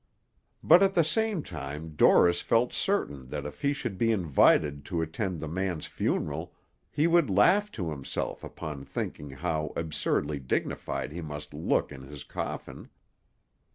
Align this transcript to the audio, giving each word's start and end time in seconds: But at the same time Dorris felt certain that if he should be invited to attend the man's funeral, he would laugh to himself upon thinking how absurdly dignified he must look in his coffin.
But 0.63 0.81
at 0.81 0.95
the 0.95 1.03
same 1.03 1.43
time 1.43 1.89
Dorris 1.91 2.41
felt 2.41 2.73
certain 2.73 3.27
that 3.27 3.45
if 3.45 3.61
he 3.61 3.71
should 3.71 3.99
be 3.99 4.11
invited 4.11 4.83
to 4.85 5.03
attend 5.03 5.39
the 5.39 5.47
man's 5.47 5.85
funeral, 5.85 6.55
he 6.89 7.05
would 7.05 7.29
laugh 7.29 7.71
to 7.73 7.91
himself 7.91 8.43
upon 8.43 8.83
thinking 8.83 9.29
how 9.29 9.73
absurdly 9.75 10.39
dignified 10.39 11.11
he 11.11 11.21
must 11.21 11.53
look 11.53 11.91
in 11.91 12.01
his 12.01 12.23
coffin. 12.23 12.89